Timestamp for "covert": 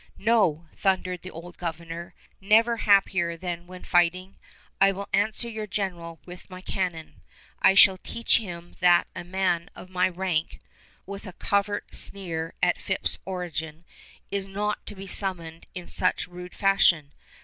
11.37-11.93